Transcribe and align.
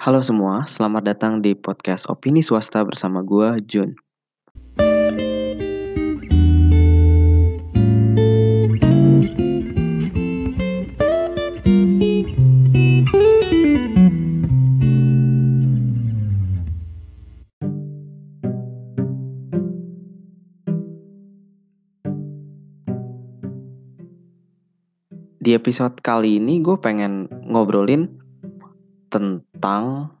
Halo 0.00 0.24
semua, 0.24 0.64
selamat 0.64 1.12
datang 1.12 1.44
di 1.44 1.52
podcast 1.52 2.08
Opini 2.08 2.40
Swasta 2.40 2.80
bersama 2.88 3.20
gua 3.20 3.60
Jun. 3.60 3.92
Di 25.44 25.52
episode 25.52 26.00
kali 26.00 26.40
ini 26.40 26.64
gue 26.64 26.80
pengen 26.80 27.28
ngobrolin 27.44 28.08
tentang 29.12 29.49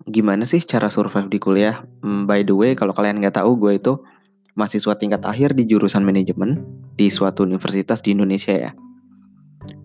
gimana 0.06 0.44
sih 0.44 0.60
cara 0.62 0.92
survive 0.92 1.32
di 1.32 1.38
kuliah. 1.40 1.82
Hmm, 2.04 2.28
by 2.28 2.44
the 2.44 2.54
way, 2.54 2.76
kalau 2.76 2.92
kalian 2.92 3.18
nggak 3.18 3.40
tahu, 3.40 3.56
gue 3.56 3.80
itu 3.80 3.92
mahasiswa 4.54 4.94
tingkat 5.00 5.24
akhir 5.24 5.56
di 5.56 5.64
jurusan 5.64 6.04
manajemen 6.04 6.62
di 6.94 7.08
suatu 7.08 7.48
universitas 7.48 8.04
di 8.04 8.12
Indonesia 8.12 8.52
ya. 8.52 8.70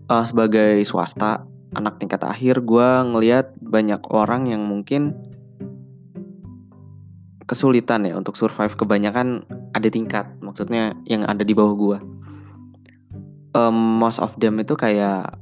Uh, 0.06 0.22
sebagai 0.22 0.84
swasta, 0.84 1.48
anak 1.74 1.98
tingkat 1.98 2.22
akhir, 2.22 2.62
gue 2.62 2.88
ngeliat 3.10 3.56
banyak 3.58 4.04
orang 4.12 4.52
yang 4.52 4.62
mungkin 4.62 5.16
kesulitan 7.48 8.04
ya 8.04 8.14
untuk 8.14 8.36
survive. 8.36 8.76
Kebanyakan 8.76 9.48
ada 9.72 9.88
tingkat, 9.88 10.28
maksudnya 10.44 10.94
yang 11.08 11.24
ada 11.24 11.42
di 11.42 11.56
bawah 11.56 11.74
gue 11.74 11.98
um, 13.56 13.76
most 13.96 14.20
of 14.20 14.36
them 14.36 14.60
itu 14.60 14.76
kayak 14.76 15.32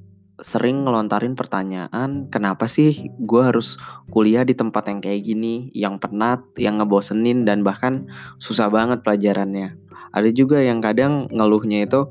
sering 0.43 0.83
ngelontarin 0.83 1.39
pertanyaan, 1.39 2.27
kenapa 2.27 2.67
sih 2.67 3.07
gue 3.23 3.43
harus 3.43 3.79
kuliah 4.11 4.43
di 4.43 4.57
tempat 4.57 4.91
yang 4.91 4.99
kayak 4.99 5.23
gini, 5.23 5.71
yang 5.71 6.03
penat, 6.03 6.43
yang 6.59 6.83
ngebosenin, 6.83 7.47
dan 7.47 7.63
bahkan 7.63 8.11
susah 8.43 8.67
banget 8.67 9.07
pelajarannya. 9.07 9.79
Ada 10.11 10.31
juga 10.35 10.59
yang 10.59 10.83
kadang 10.83 11.31
ngeluhnya 11.31 11.87
itu, 11.87 12.11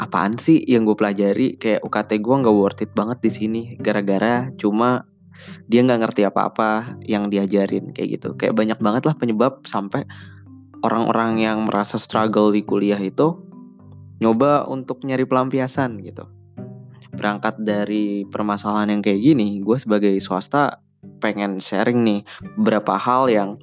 apaan 0.00 0.40
sih 0.40 0.64
yang 0.64 0.88
gue 0.88 0.96
pelajari, 0.96 1.60
kayak 1.60 1.84
UKT 1.84 2.20
gue 2.24 2.34
nggak 2.40 2.56
worth 2.56 2.80
it 2.80 2.92
banget 2.96 3.20
di 3.20 3.30
sini, 3.32 3.62
gara-gara 3.76 4.48
cuma 4.56 5.04
dia 5.68 5.84
nggak 5.84 6.00
ngerti 6.08 6.22
apa-apa 6.24 6.98
yang 7.04 7.28
diajarin 7.28 7.92
kayak 7.92 8.20
gitu. 8.20 8.34
Kayak 8.40 8.56
banyak 8.56 8.78
banget 8.80 9.02
lah 9.04 9.14
penyebab 9.14 9.62
sampai 9.68 10.08
orang-orang 10.82 11.42
yang 11.42 11.58
merasa 11.66 12.00
struggle 12.00 12.50
di 12.54 12.62
kuliah 12.62 12.98
itu 12.98 13.36
nyoba 14.18 14.66
untuk 14.66 15.02
nyari 15.06 15.28
pelampiasan 15.28 16.02
gitu. 16.02 16.26
Berangkat 17.18 17.58
dari 17.58 18.22
permasalahan 18.30 18.94
yang 18.94 19.02
kayak 19.02 19.20
gini, 19.20 19.58
gue 19.58 19.76
sebagai 19.76 20.14
swasta 20.22 20.78
pengen 21.18 21.58
sharing 21.58 22.06
nih 22.06 22.20
beberapa 22.54 22.94
hal 22.94 23.26
yang 23.26 23.58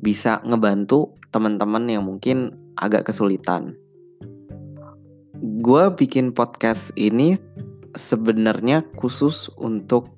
bisa 0.00 0.40
ngebantu 0.44 1.12
teman-teman 1.32 1.88
yang 1.88 2.04
mungkin 2.04 2.56
agak 2.80 3.08
kesulitan. 3.12 3.76
Gue 5.60 5.92
bikin 5.92 6.32
podcast 6.36 6.92
ini 6.96 7.36
sebenarnya 7.96 8.84
khusus 8.96 9.48
untuk 9.60 10.08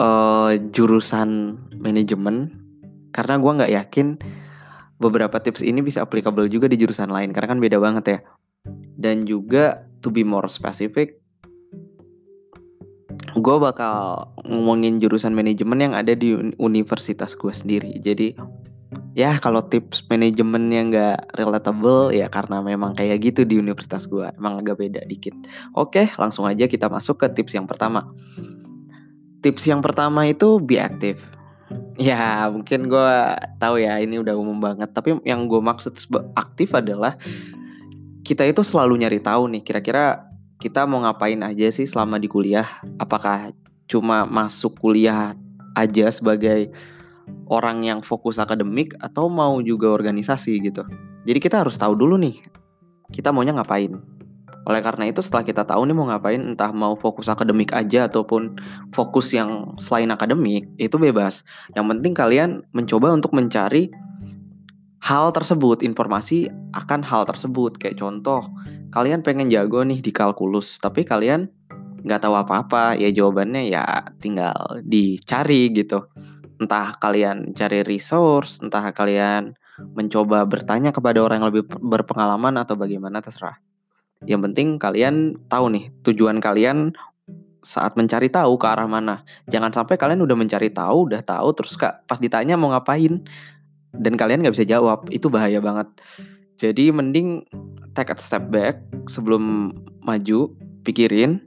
uh, 0.00 0.56
jurusan 0.72 1.56
manajemen 1.80 2.52
karena 3.12 3.36
gue 3.40 3.56
nggak 3.60 3.74
yakin 3.74 4.08
beberapa 5.00 5.40
tips 5.40 5.64
ini 5.64 5.80
bisa 5.80 6.04
applicable 6.04 6.46
juga 6.52 6.68
di 6.68 6.76
jurusan 6.76 7.08
lain 7.08 7.32
karena 7.32 7.56
kan 7.56 7.60
beda 7.60 7.78
banget 7.80 8.04
ya. 8.06 8.18
Dan 9.00 9.24
juga 9.24 9.88
to 10.04 10.12
be 10.12 10.20
more 10.20 10.46
specific, 10.52 11.16
gue 13.36 13.56
bakal 13.56 14.28
ngomongin 14.44 15.00
jurusan 15.00 15.32
manajemen 15.32 15.80
yang 15.80 15.94
ada 15.96 16.12
di 16.12 16.36
universitas 16.60 17.32
gue 17.32 17.52
sendiri. 17.52 17.96
Jadi 18.04 18.36
ya 19.16 19.40
kalau 19.40 19.64
tips 19.66 20.04
manajemen 20.12 20.68
yang 20.68 20.92
gak 20.92 21.32
relatable 21.34 22.12
ya 22.14 22.28
karena 22.28 22.60
memang 22.60 22.92
kayak 22.92 23.24
gitu 23.24 23.48
di 23.48 23.56
universitas 23.56 24.04
gue. 24.04 24.28
Emang 24.36 24.60
agak 24.60 24.76
beda 24.76 25.00
dikit. 25.08 25.32
Oke 25.72 26.12
langsung 26.20 26.44
aja 26.44 26.68
kita 26.68 26.92
masuk 26.92 27.24
ke 27.24 27.26
tips 27.32 27.56
yang 27.56 27.64
pertama. 27.64 28.04
Tips 29.40 29.64
yang 29.64 29.80
pertama 29.80 30.28
itu 30.28 30.60
be 30.60 30.76
active 30.76 31.16
Ya 32.00 32.48
mungkin 32.48 32.88
gue 32.90 33.12
tahu 33.60 33.78
ya 33.78 34.00
ini 34.00 34.18
udah 34.18 34.34
umum 34.34 34.58
banget. 34.58 34.90
Tapi 34.90 35.20
yang 35.22 35.46
gue 35.46 35.60
maksud 35.60 35.94
aktif 36.34 36.72
adalah 36.74 37.20
kita 38.30 38.46
itu 38.46 38.62
selalu 38.62 39.02
nyari 39.02 39.18
tahu 39.18 39.50
nih 39.50 39.62
kira-kira 39.66 40.22
kita 40.62 40.86
mau 40.86 41.02
ngapain 41.02 41.42
aja 41.42 41.66
sih 41.74 41.82
selama 41.82 42.22
di 42.22 42.30
kuliah. 42.30 42.78
Apakah 43.02 43.50
cuma 43.90 44.22
masuk 44.22 44.78
kuliah 44.78 45.34
aja 45.74 46.06
sebagai 46.14 46.70
orang 47.50 47.82
yang 47.82 48.06
fokus 48.06 48.38
akademik 48.38 48.94
atau 49.02 49.26
mau 49.26 49.58
juga 49.58 49.90
organisasi 49.90 50.62
gitu. 50.62 50.86
Jadi 51.26 51.38
kita 51.42 51.66
harus 51.66 51.74
tahu 51.74 51.98
dulu 51.98 52.14
nih 52.22 52.38
kita 53.10 53.34
maunya 53.34 53.50
ngapain. 53.50 53.98
Oleh 54.62 54.78
karena 54.78 55.10
itu 55.10 55.26
setelah 55.26 55.42
kita 55.42 55.66
tahu 55.66 55.82
nih 55.90 55.96
mau 55.98 56.06
ngapain 56.06 56.38
entah 56.38 56.70
mau 56.70 56.94
fokus 56.94 57.26
akademik 57.26 57.74
aja 57.74 58.06
ataupun 58.06 58.54
fokus 58.94 59.34
yang 59.34 59.74
selain 59.82 60.14
akademik 60.14 60.70
itu 60.78 60.94
bebas. 61.02 61.42
Yang 61.74 61.98
penting 61.98 62.14
kalian 62.14 62.50
mencoba 62.70 63.10
untuk 63.10 63.34
mencari 63.34 63.90
hal 65.00 65.32
tersebut, 65.32 65.80
informasi 65.80 66.52
akan 66.76 67.00
hal 67.00 67.24
tersebut. 67.24 67.80
Kayak 67.80 68.00
contoh, 68.00 68.44
kalian 68.92 69.24
pengen 69.24 69.48
jago 69.48 69.80
nih 69.82 70.04
di 70.04 70.12
kalkulus, 70.12 70.76
tapi 70.78 71.02
kalian 71.02 71.48
nggak 72.04 72.20
tahu 72.24 72.34
apa-apa, 72.36 72.96
ya 72.96 73.12
jawabannya 73.12 73.68
ya 73.68 73.84
tinggal 74.20 74.80
dicari 74.84 75.72
gitu. 75.72 76.04
Entah 76.60 76.96
kalian 77.00 77.56
cari 77.56 77.80
resource, 77.84 78.60
entah 78.60 78.92
kalian 78.92 79.56
mencoba 79.96 80.44
bertanya 80.44 80.92
kepada 80.92 81.24
orang 81.24 81.40
yang 81.40 81.48
lebih 81.48 81.64
berpengalaman 81.80 82.60
atau 82.60 82.76
bagaimana 82.76 83.24
terserah. 83.24 83.56
Yang 84.28 84.52
penting 84.52 84.68
kalian 84.76 85.40
tahu 85.48 85.72
nih 85.72 85.88
tujuan 86.04 86.44
kalian 86.44 86.92
saat 87.64 87.96
mencari 87.96 88.28
tahu 88.28 88.60
ke 88.60 88.66
arah 88.68 88.84
mana. 88.84 89.24
Jangan 89.48 89.72
sampai 89.72 89.96
kalian 89.96 90.20
udah 90.20 90.36
mencari 90.36 90.68
tahu, 90.72 91.08
udah 91.08 91.24
tahu 91.24 91.48
terus 91.56 91.76
kak 91.80 92.04
pas 92.04 92.20
ditanya 92.20 92.60
mau 92.60 92.72
ngapain 92.72 93.24
dan 93.96 94.14
kalian 94.14 94.44
nggak 94.44 94.54
bisa 94.54 94.68
jawab, 94.68 95.06
itu 95.10 95.26
bahaya 95.26 95.58
banget. 95.58 95.86
Jadi 96.60 96.92
mending 96.92 97.48
take 97.96 98.12
a 98.12 98.16
step 98.20 98.52
back 98.52 98.78
sebelum 99.08 99.74
maju, 100.04 100.52
pikirin, 100.84 101.40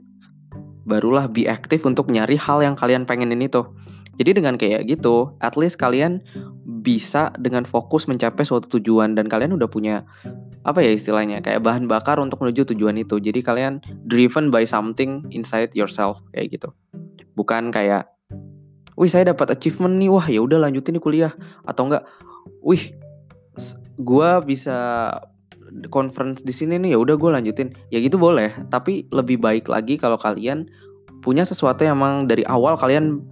barulah 0.84 1.30
be 1.30 1.48
aktif 1.48 1.86
untuk 1.88 2.10
nyari 2.12 2.36
hal 2.36 2.60
yang 2.60 2.76
kalian 2.76 3.08
pengenin 3.08 3.40
itu. 3.44 3.64
Jadi 4.14 4.38
dengan 4.38 4.54
kayak 4.54 4.86
gitu, 4.86 5.34
at 5.42 5.58
least 5.58 5.78
kalian 5.80 6.22
bisa 6.84 7.34
dengan 7.40 7.66
fokus 7.66 8.06
mencapai 8.06 8.46
suatu 8.46 8.78
tujuan 8.78 9.18
dan 9.18 9.26
kalian 9.26 9.56
udah 9.56 9.66
punya 9.66 10.06
apa 10.64 10.80
ya 10.80 10.96
istilahnya 10.96 11.44
kayak 11.44 11.60
bahan 11.60 11.90
bakar 11.90 12.22
untuk 12.22 12.38
menuju 12.44 12.70
tujuan 12.76 12.94
itu. 13.00 13.18
Jadi 13.18 13.42
kalian 13.42 13.82
driven 14.06 14.54
by 14.54 14.62
something 14.62 15.26
inside 15.34 15.74
yourself 15.74 16.22
kayak 16.30 16.54
gitu. 16.54 16.70
Bukan 17.34 17.74
kayak 17.74 18.13
wih 18.94 19.10
saya 19.10 19.30
dapat 19.34 19.54
achievement 19.54 19.98
nih. 19.98 20.10
Wah 20.10 20.26
ya 20.26 20.40
udah 20.42 20.58
lanjutin 20.68 20.98
di 20.98 21.02
kuliah. 21.02 21.32
Atau 21.66 21.90
enggak 21.90 22.04
wih 22.62 22.94
gua 24.00 24.42
bisa 24.42 24.76
conference 25.90 26.42
di 26.42 26.52
sini 26.54 26.78
nih. 26.78 26.94
Ya 26.94 26.98
udah 27.00 27.16
gue 27.18 27.30
lanjutin. 27.30 27.74
Ya 27.90 27.98
gitu 27.98 28.20
boleh. 28.20 28.52
Tapi 28.70 29.08
lebih 29.10 29.40
baik 29.42 29.66
lagi 29.66 29.98
kalau 29.98 30.20
kalian 30.20 30.70
punya 31.24 31.42
sesuatu 31.42 31.82
yang 31.82 31.98
emang 31.98 32.28
dari 32.28 32.44
awal 32.46 32.76
kalian 32.76 33.24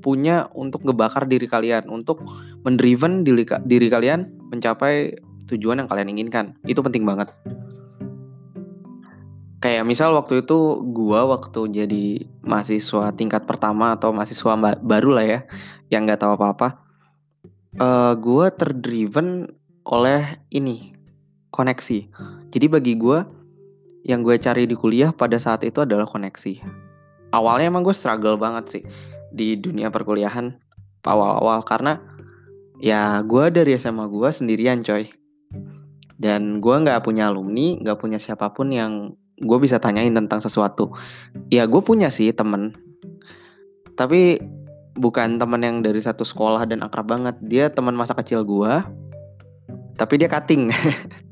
punya 0.00 0.48
untuk 0.52 0.84
ngebakar 0.84 1.28
diri 1.28 1.48
kalian. 1.48 1.88
Untuk 1.90 2.22
mendriven 2.64 3.24
diri, 3.24 3.44
diri 3.66 3.88
kalian 3.90 4.28
mencapai 4.52 5.16
tujuan 5.48 5.84
yang 5.84 5.88
kalian 5.88 6.08
inginkan. 6.08 6.56
Itu 6.64 6.80
penting 6.80 7.04
banget. 7.04 7.28
Kayak 9.64 9.88
misal 9.88 10.12
waktu 10.12 10.44
itu 10.44 10.84
gua 10.92 11.24
waktu 11.24 11.72
jadi 11.72 12.28
mahasiswa 12.44 13.16
tingkat 13.16 13.48
pertama 13.48 13.96
atau 13.96 14.12
mahasiswa 14.12 14.76
baru 14.84 15.16
lah 15.16 15.24
ya, 15.24 15.40
yang 15.88 16.04
nggak 16.04 16.20
tahu 16.20 16.36
apa-apa. 16.36 16.84
Uh, 17.80 18.12
gua 18.20 18.52
terdriven 18.52 19.48
oleh 19.88 20.36
ini 20.52 20.92
koneksi. 21.48 22.12
Jadi 22.52 22.66
bagi 22.68 22.92
gua 23.00 23.24
yang 24.04 24.20
gue 24.20 24.36
cari 24.36 24.68
di 24.68 24.76
kuliah 24.76 25.16
pada 25.16 25.40
saat 25.40 25.64
itu 25.64 25.80
adalah 25.80 26.04
koneksi. 26.04 26.60
Awalnya 27.32 27.72
emang 27.72 27.88
gue 27.88 27.96
struggle 27.96 28.36
banget 28.36 28.64
sih 28.68 28.84
di 29.32 29.56
dunia 29.56 29.88
perkuliahan 29.88 30.54
awal-awal 31.02 31.64
karena 31.64 31.98
ya 32.78 33.24
gue 33.24 33.50
dari 33.50 33.74
SMA 33.80 34.06
gue 34.12 34.28
sendirian 34.30 34.84
coy 34.84 35.08
dan 36.20 36.62
gue 36.62 36.76
nggak 36.84 37.02
punya 37.02 37.32
alumni 37.32 37.80
nggak 37.80 37.98
punya 37.98 38.20
siapa 38.20 38.54
pun 38.54 38.70
yang 38.70 39.18
gue 39.40 39.58
bisa 39.58 39.82
tanyain 39.82 40.14
tentang 40.14 40.38
sesuatu. 40.38 40.94
Ya 41.50 41.66
gue 41.66 41.82
punya 41.82 42.12
sih 42.12 42.30
temen. 42.30 42.74
Tapi 43.94 44.38
bukan 44.94 45.42
temen 45.42 45.60
yang 45.62 45.76
dari 45.82 45.98
satu 45.98 46.22
sekolah 46.22 46.66
dan 46.70 46.86
akrab 46.86 47.10
banget. 47.10 47.34
Dia 47.42 47.70
teman 47.70 47.98
masa 47.98 48.14
kecil 48.14 48.46
gue 48.46 48.72
tapi 49.94 50.18
dia 50.18 50.28
cutting. 50.30 50.70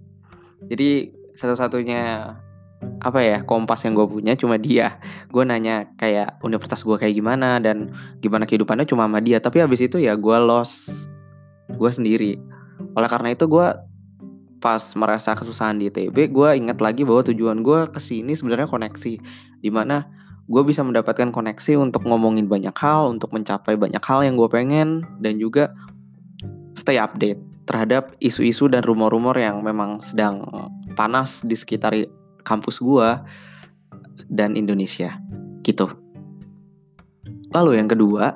Jadi 0.70 1.10
satu-satunya 1.34 2.34
apa 2.82 3.20
ya 3.22 3.46
kompas 3.46 3.87
yang 3.87 3.94
gue 3.94 4.06
punya 4.06 4.34
cuma 4.38 4.58
dia. 4.58 4.98
Gue 5.31 5.46
nanya 5.46 5.90
kayak 5.98 6.43
universitas 6.43 6.82
gue 6.82 6.96
kayak 6.98 7.14
gimana? 7.14 7.58
Dan 7.58 7.94
gimana 8.22 8.46
kehidupannya? 8.46 8.87
Cuma 8.87 9.06
sama 9.06 9.19
dia. 9.22 9.43
Tapi 9.43 9.62
habis 9.62 9.82
itu 9.82 9.98
ya 9.98 10.14
gue 10.14 10.37
lost 10.43 10.90
gue 11.70 11.90
sendiri. 11.90 12.38
Oleh 12.94 13.08
karena 13.10 13.34
itu 13.34 13.46
gue 13.46 13.66
pas 14.62 14.81
merasa 14.94 15.35
kesusahan 15.35 15.82
di 15.82 15.91
ITB 15.91 16.31
gue 16.31 16.49
ingat 16.55 16.79
lagi 16.79 17.03
bahwa 17.03 17.26
tujuan 17.26 17.67
gue 17.67 17.91
ke 17.91 17.99
sini 17.99 18.38
sebenarnya 18.38 18.70
koneksi 18.70 19.19
di 19.59 19.70
mana 19.75 20.06
gue 20.47 20.62
bisa 20.62 20.87
mendapatkan 20.87 21.35
koneksi 21.35 21.82
untuk 21.82 22.06
ngomongin 22.06 22.47
banyak 22.47 22.75
hal 22.79 23.11
untuk 23.11 23.35
mencapai 23.35 23.75
banyak 23.75 24.00
hal 24.00 24.23
yang 24.23 24.38
gue 24.38 24.47
pengen 24.47 25.03
dan 25.19 25.43
juga 25.43 25.75
stay 26.79 26.97
update 26.97 27.38
terhadap 27.67 28.14
isu-isu 28.19 28.67
dan 28.67 28.82
rumor-rumor 28.82 29.38
yang 29.38 29.62
memang 29.62 30.03
sedang 30.03 30.43
panas 30.99 31.41
di 31.47 31.55
sekitar 31.55 31.94
kampus 32.43 32.82
gua 32.82 33.23
dan 34.29 34.58
Indonesia 34.58 35.15
gitu. 35.62 35.87
Lalu 37.55 37.79
yang 37.79 37.88
kedua, 37.88 38.35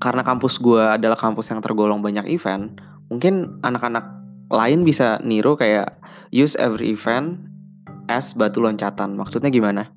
karena 0.00 0.22
kampus 0.24 0.56
gua 0.62 0.96
adalah 0.96 1.18
kampus 1.18 1.52
yang 1.52 1.60
tergolong 1.60 2.00
banyak 2.00 2.24
event, 2.30 2.80
mungkin 3.12 3.60
anak-anak 3.60 4.06
lain 4.52 4.84
bisa 4.84 5.20
niru 5.24 5.56
kayak 5.56 5.96
use 6.34 6.58
every 6.60 6.92
event 6.92 7.38
as 8.10 8.36
batu 8.36 8.60
loncatan. 8.60 9.16
Maksudnya 9.16 9.48
gimana? 9.48 9.88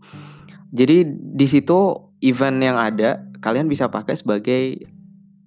Jadi 0.72 1.08
di 1.12 1.48
situ 1.48 1.96
event 2.24 2.60
yang 2.60 2.78
ada 2.80 3.24
kalian 3.40 3.70
bisa 3.72 3.88
pakai 3.88 4.18
sebagai 4.18 4.84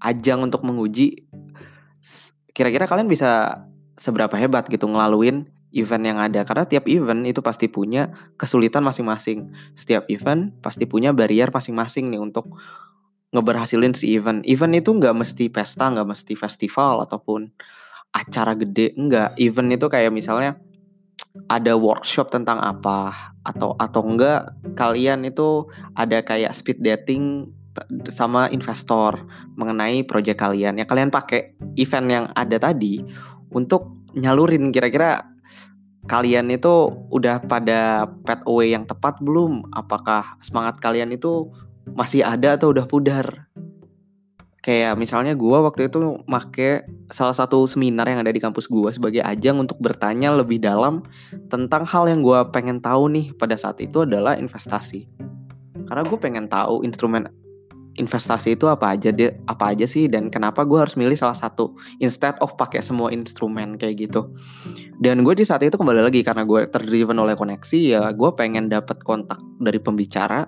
ajang 0.00 0.49
untuk 0.49 0.64
menguji 0.64 1.29
kira-kira 2.56 2.88
kalian 2.88 3.08
bisa 3.08 3.62
seberapa 4.00 4.32
hebat 4.41 4.64
gitu 4.73 4.88
ngelaluin 4.88 5.44
event 5.70 6.02
yang 6.02 6.19
ada 6.19 6.43
karena 6.43 6.67
tiap 6.67 6.91
event 6.91 7.23
itu 7.29 7.38
pasti 7.44 7.70
punya 7.70 8.11
kesulitan 8.41 8.82
masing-masing. 8.82 9.55
Setiap 9.79 10.08
event 10.11 10.56
pasti 10.64 10.88
punya 10.88 11.14
barrier 11.14 11.52
masing-masing 11.52 12.11
nih 12.11 12.19
untuk 12.19 12.50
ngeberhasilin 13.31 13.94
si 13.94 14.19
event. 14.19 14.43
Event 14.43 14.75
itu 14.75 14.91
nggak 14.91 15.14
mesti 15.14 15.47
pesta, 15.47 15.87
nggak 15.94 16.08
mesti 16.11 16.35
festival 16.35 17.06
ataupun 17.06 17.55
acara 18.11 18.59
gede, 18.59 18.95
enggak. 18.99 19.35
Event 19.39 19.71
itu 19.75 19.87
kayak 19.87 20.12
misalnya 20.15 20.59
ada 21.47 21.79
workshop 21.79 22.35
tentang 22.35 22.59
apa 22.59 23.31
atau 23.47 23.79
atau 23.79 24.03
enggak 24.03 24.51
kalian 24.75 25.23
itu 25.23 25.65
ada 25.95 26.21
kayak 26.21 26.51
speed 26.53 26.83
dating 26.83 27.47
sama 28.11 28.51
investor 28.51 29.15
mengenai 29.55 30.03
proyek 30.03 30.43
kalian. 30.43 30.79
Ya 30.79 30.85
kalian 30.85 31.15
pakai 31.15 31.55
event 31.79 32.09
yang 32.11 32.25
ada 32.35 32.59
tadi 32.59 32.99
untuk 33.55 33.95
nyalurin 34.15 34.75
kira-kira 34.75 35.23
kalian 36.11 36.51
itu 36.51 36.91
udah 37.15 37.47
pada 37.47 38.11
pet 38.27 38.43
away 38.51 38.75
yang 38.75 38.85
tepat 38.91 39.23
belum? 39.23 39.71
Apakah 39.71 40.35
semangat 40.43 40.83
kalian 40.83 41.15
itu 41.15 41.47
masih 41.95 42.27
ada 42.27 42.59
atau 42.59 42.75
udah 42.75 42.87
pudar? 42.91 43.47
Kayak 44.61 45.01
misalnya 45.01 45.33
gue 45.33 45.59
waktu 45.59 45.89
itu 45.89 46.21
make 46.29 46.85
salah 47.17 47.33
satu 47.33 47.65
seminar 47.65 48.05
yang 48.05 48.21
ada 48.21 48.29
di 48.29 48.41
kampus 48.45 48.69
gue 48.69 48.93
sebagai 48.93 49.25
ajang 49.25 49.57
untuk 49.57 49.81
bertanya 49.81 50.37
lebih 50.37 50.61
dalam 50.61 51.01
tentang 51.49 51.89
hal 51.89 52.05
yang 52.12 52.21
gue 52.21 52.39
pengen 52.53 52.77
tahu 52.85 53.09
nih 53.09 53.33
pada 53.41 53.57
saat 53.57 53.81
itu 53.81 54.05
adalah 54.05 54.37
investasi. 54.37 55.09
Karena 55.89 56.05
gue 56.05 56.19
pengen 56.21 56.47
tahu 56.53 56.85
instrumen 56.85 57.33
investasi 57.99 58.55
itu 58.55 58.71
apa 58.71 58.95
aja 58.95 59.11
deh 59.11 59.29
apa 59.51 59.77
aja 59.77 59.85
sih 59.85 60.07
dan 60.07 60.33
kenapa 60.33 60.62
gue 60.62 60.79
harus 60.79 60.95
milih 60.95 61.19
salah 61.19 61.35
satu 61.35 61.75
instead 62.01 62.33
of 62.41 62.55
pakai 62.55 62.79
semua 62.79 63.11
instrumen 63.11 63.75
kayak 63.77 64.09
gitu 64.09 64.31
dan 65.05 65.27
gue 65.27 65.35
di 65.37 65.43
saat 65.43 65.61
itu 65.61 65.75
kembali 65.75 66.07
lagi 66.07 66.25
karena 66.25 66.49
gue 66.49 66.65
terdriven 66.71 67.19
oleh 67.19 67.35
koneksi 67.35 67.79
ya 67.81 68.03
gue 68.15 68.31
pengen 68.39 68.73
dapat 68.73 69.03
kontak 69.03 69.37
dari 69.59 69.77
pembicara 69.77 70.47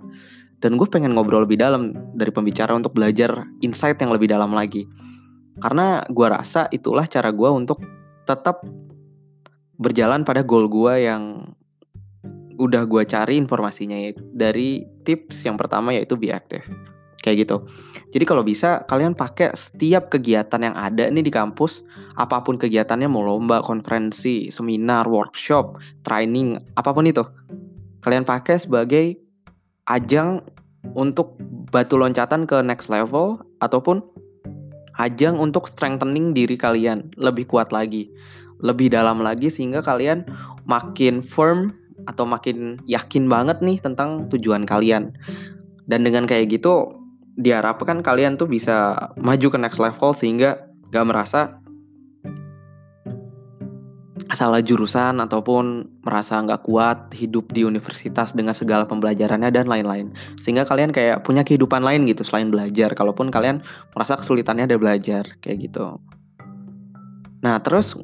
dan 0.63 0.79
gue 0.79 0.87
pengen 0.87 1.13
ngobrol 1.13 1.43
lebih 1.45 1.59
dalam 1.59 1.93
dari 2.15 2.31
pembicara 2.31 2.73
untuk 2.73 2.95
belajar 2.95 3.45
insight 3.61 3.99
yang 3.99 4.15
lebih 4.15 4.31
dalam 4.31 4.55
lagi 4.55 4.87
karena 5.61 6.07
gue 6.09 6.27
rasa 6.31 6.71
itulah 6.73 7.05
cara 7.11 7.35
gue 7.35 7.51
untuk 7.51 7.83
tetap 8.25 8.65
berjalan 9.77 10.23
pada 10.23 10.47
goal 10.47 10.71
gue 10.71 10.95
yang 11.05 11.53
udah 12.57 12.87
gue 12.87 13.03
cari 13.05 13.35
informasinya 13.37 13.99
yaitu 13.99 14.23
dari 14.33 14.87
tips 15.03 15.43
yang 15.43 15.59
pertama 15.59 15.91
yaitu 15.91 16.15
be 16.15 16.31
active 16.31 16.63
kayak 17.23 17.47
gitu. 17.47 17.63
Jadi 18.11 18.25
kalau 18.27 18.43
bisa 18.43 18.83
kalian 18.91 19.15
pakai 19.15 19.55
setiap 19.55 20.11
kegiatan 20.11 20.59
yang 20.59 20.75
ada 20.75 21.07
nih 21.07 21.23
di 21.23 21.31
kampus, 21.31 21.87
apa 22.19 22.43
pun 22.43 22.59
kegiatannya 22.59 23.07
mau 23.07 23.23
lomba, 23.23 23.63
konferensi, 23.63 24.51
seminar, 24.51 25.07
workshop, 25.07 25.79
training, 26.03 26.59
apa 26.75 26.91
pun 26.91 27.07
itu. 27.07 27.23
Kalian 28.03 28.27
pakai 28.27 28.59
sebagai 28.59 29.22
ajang 29.91 30.45
untuk 30.99 31.39
batu 31.71 31.95
loncatan 31.95 32.45
ke 32.45 32.59
next 32.63 32.91
level 32.91 33.39
ataupun 33.63 34.03
ajang 34.99 35.39
untuk 35.41 35.71
strengthening 35.71 36.37
diri 36.37 36.59
kalian 36.59 37.09
lebih 37.17 37.49
kuat 37.49 37.73
lagi, 37.73 38.11
lebih 38.61 38.93
dalam 38.93 39.23
lagi 39.23 39.49
sehingga 39.49 39.81
kalian 39.81 40.27
makin 40.69 41.25
firm 41.25 41.73
atau 42.11 42.27
makin 42.27 42.83
yakin 42.91 43.31
banget 43.31 43.63
nih 43.63 43.79
tentang 43.79 44.27
tujuan 44.29 44.67
kalian. 44.67 45.15
Dan 45.87 46.07
dengan 46.07 46.27
kayak 46.27 46.53
gitu 46.53 46.99
diharapkan 47.41 48.05
kalian 48.05 48.37
tuh 48.37 48.51
bisa 48.51 49.09
maju 49.17 49.49
ke 49.49 49.59
next 49.59 49.81
level 49.81 50.13
sehingga 50.13 50.69
gak 50.93 51.07
merasa 51.09 51.62
salah 54.33 54.65
jurusan 54.65 55.21
ataupun 55.21 55.89
merasa 56.05 56.41
nggak 56.41 56.65
kuat 56.65 57.13
hidup 57.13 57.53
di 57.53 57.69
universitas 57.69 58.33
dengan 58.33 58.57
segala 58.57 58.89
pembelajarannya 58.89 59.53
dan 59.53 59.69
lain-lain 59.69 60.13
sehingga 60.41 60.65
kalian 60.65 60.91
kayak 60.91 61.25
punya 61.25 61.45
kehidupan 61.45 61.85
lain 61.85 62.09
gitu 62.09 62.25
selain 62.25 62.49
belajar 62.49 62.97
kalaupun 62.97 63.29
kalian 63.29 63.61
merasa 63.93 64.17
kesulitannya 64.17 64.69
ada 64.69 64.81
belajar 64.81 65.25
kayak 65.45 65.69
gitu 65.69 66.01
nah 67.45 67.61
terus 67.61 67.99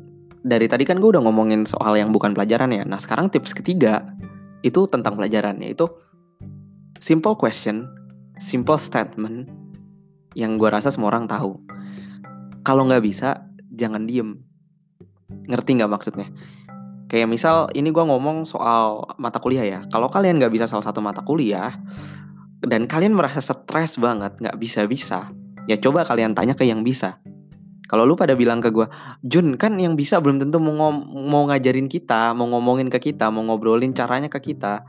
dari 0.45 0.69
tadi 0.69 0.85
kan 0.85 1.01
gue 1.01 1.11
udah 1.17 1.25
ngomongin 1.25 1.65
soal 1.65 1.97
yang 1.97 2.13
bukan 2.13 2.37
pelajaran 2.37 2.71
ya 2.73 2.85
nah 2.85 3.01
sekarang 3.01 3.33
tips 3.33 3.57
ketiga 3.57 4.05
itu 4.61 4.85
tentang 4.91 5.17
pelajaran 5.17 5.59
yaitu 5.65 5.89
simple 7.01 7.35
question 7.39 7.89
simple 8.39 8.79
statement 8.79 9.51
yang 10.39 10.55
gue 10.55 10.71
rasa 10.71 10.95
semua 10.95 11.11
orang 11.11 11.27
tahu. 11.27 11.59
Kalau 12.63 12.87
nggak 12.87 13.05
bisa, 13.05 13.43
jangan 13.75 14.07
diem. 14.07 14.39
Ngerti 15.29 15.71
nggak 15.81 15.93
maksudnya? 15.93 16.29
Kayak 17.09 17.29
misal 17.33 17.73
ini 17.73 17.89
gue 17.89 18.05
ngomong 18.05 18.45
soal 18.45 19.09
mata 19.17 19.41
kuliah 19.41 19.65
ya. 19.65 19.81
Kalau 19.89 20.13
kalian 20.13 20.37
nggak 20.37 20.53
bisa 20.53 20.69
salah 20.69 20.85
satu 20.85 21.01
mata 21.01 21.25
kuliah 21.25 21.73
dan 22.65 22.85
kalian 22.85 23.17
merasa 23.17 23.41
stres 23.41 23.97
banget, 23.97 24.35
nggak 24.43 24.59
bisa-bisa, 24.59 25.31
ya 25.71 25.79
coba 25.79 26.03
kalian 26.05 26.35
tanya 26.35 26.59
ke 26.59 26.67
yang 26.67 26.83
bisa. 26.83 27.23
Kalau 27.89 28.05
lu 28.05 28.21
pada 28.21 28.37
bilang 28.37 28.61
ke 28.61 28.69
gue, 28.69 28.85
Jun 29.25 29.57
kan 29.57 29.81
yang 29.81 29.97
bisa 29.97 30.21
belum 30.21 30.37
tentu 30.37 30.61
mau, 30.61 30.93
mau 30.93 31.49
ngajarin 31.49 31.89
kita, 31.89 32.37
mau 32.37 32.45
ngomongin 32.53 32.93
ke 32.93 33.01
kita, 33.01 33.33
mau 33.33 33.41
ngobrolin 33.49 33.97
caranya 33.97 34.29
ke 34.29 34.53
kita. 34.53 34.85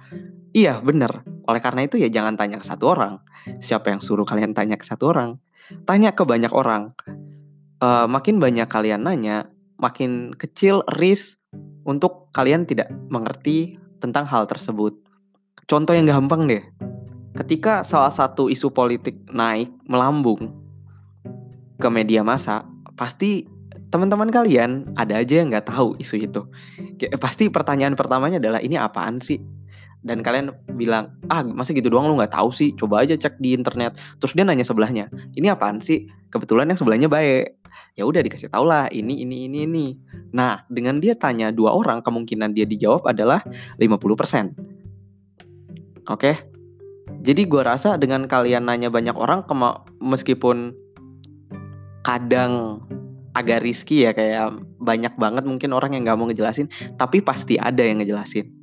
Iya 0.52 0.84
bener. 0.84 1.24
Oleh 1.48 1.64
karena 1.64 1.88
itu 1.88 1.96
ya 1.96 2.12
jangan 2.12 2.36
tanya 2.36 2.60
ke 2.60 2.68
satu 2.68 2.92
orang. 2.92 3.24
Siapa 3.64 3.96
yang 3.96 4.04
suruh 4.04 4.28
kalian 4.28 4.52
tanya 4.52 4.76
ke 4.76 4.84
satu 4.84 5.16
orang? 5.16 5.40
Tanya 5.88 6.12
ke 6.12 6.28
banyak 6.28 6.52
orang. 6.52 6.92
Uh, 7.80 8.04
makin 8.12 8.44
banyak 8.44 8.68
kalian 8.68 9.08
nanya, 9.08 9.48
makin 9.80 10.36
kecil 10.36 10.84
risk 11.00 11.40
untuk 11.88 12.30
kalian 12.36 12.68
tidak 12.68 12.92
mengerti 13.10 13.80
tentang 14.04 14.28
hal 14.28 14.46
tersebut. 14.46 14.94
Contoh 15.66 15.96
yang 15.96 16.06
gampang 16.12 16.46
deh. 16.46 16.64
Ketika 17.40 17.88
salah 17.88 18.12
satu 18.12 18.52
isu 18.52 18.70
politik 18.74 19.16
naik 19.32 19.72
melambung 19.88 20.52
ke 21.80 21.88
media 21.88 22.20
massa, 22.26 22.68
pasti 23.00 23.48
teman-teman 23.90 24.30
kalian 24.30 24.92
ada 25.00 25.24
aja 25.24 25.42
yang 25.42 25.50
nggak 25.50 25.72
tahu 25.72 25.96
isu 25.98 26.30
itu. 26.30 26.42
Pasti 27.18 27.48
pertanyaan 27.48 27.96
pertamanya 27.96 28.38
adalah 28.38 28.60
ini 28.60 28.76
apaan 28.76 29.18
sih? 29.24 29.40
Dan 30.00 30.24
kalian 30.24 30.56
bilang 30.80 31.12
ah 31.28 31.44
masa 31.44 31.76
gitu 31.76 31.92
doang? 31.92 32.08
Lu 32.08 32.16
nggak 32.16 32.32
tahu 32.32 32.50
sih. 32.56 32.72
Coba 32.80 33.04
aja 33.04 33.20
cek 33.20 33.40
di 33.44 33.52
internet. 33.52 34.00
Terus 34.24 34.32
dia 34.32 34.48
nanya 34.48 34.64
sebelahnya 34.64 35.12
ini 35.36 35.52
apaan 35.52 35.84
sih? 35.84 36.08
Kebetulan 36.32 36.72
yang 36.72 36.80
sebelahnya 36.80 37.12
baik. 37.12 37.60
Ya 38.00 38.08
udah 38.08 38.24
dikasih 38.24 38.48
tau 38.48 38.64
lah 38.64 38.88
ini 38.90 39.24
ini 39.24 39.52
ini 39.52 39.68
ini. 39.68 39.86
Nah 40.32 40.64
dengan 40.72 41.04
dia 41.04 41.20
tanya 41.20 41.52
dua 41.52 41.76
orang 41.76 42.00
kemungkinan 42.00 42.56
dia 42.56 42.64
dijawab 42.64 43.04
adalah 43.12 43.44
50% 43.78 44.56
oke? 46.10 46.32
Jadi 47.20 47.42
gue 47.46 47.62
rasa 47.62 48.00
dengan 48.00 48.26
kalian 48.26 48.72
nanya 48.72 48.88
banyak 48.88 49.18
orang 49.18 49.44
meskipun 50.00 50.72
kadang 52.08 52.82
agak 53.38 53.62
riski 53.62 54.08
ya 54.08 54.16
kayak 54.16 54.58
banyak 54.82 55.14
banget 55.20 55.44
mungkin 55.46 55.76
orang 55.76 55.94
yang 55.94 56.08
nggak 56.08 56.18
mau 56.18 56.26
ngejelasin 56.32 56.72
tapi 56.98 57.22
pasti 57.22 57.60
ada 57.62 57.84
yang 57.84 58.02
ngejelasin 58.02 58.59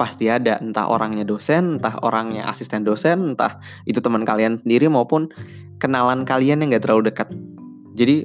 pasti 0.00 0.32
ada 0.32 0.56
entah 0.64 0.88
orangnya 0.88 1.28
dosen, 1.28 1.76
entah 1.76 2.00
orangnya 2.00 2.48
asisten 2.48 2.88
dosen, 2.88 3.36
entah 3.36 3.60
itu 3.84 4.00
teman 4.00 4.24
kalian 4.24 4.56
sendiri 4.64 4.88
maupun 4.88 5.28
kenalan 5.76 6.24
kalian 6.24 6.64
yang 6.64 6.72
gak 6.72 6.88
terlalu 6.88 7.12
dekat. 7.12 7.28
Jadi 8.00 8.24